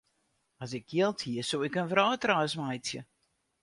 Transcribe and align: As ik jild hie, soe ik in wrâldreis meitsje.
As 0.63 0.71
ik 0.77 0.85
jild 0.95 1.19
hie, 1.25 1.41
soe 1.49 1.65
ik 1.67 1.77
in 1.81 1.89
wrâldreis 1.91 2.53
meitsje. 2.59 3.01